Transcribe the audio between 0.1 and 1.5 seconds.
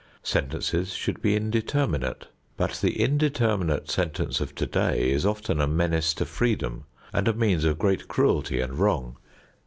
Sentences should be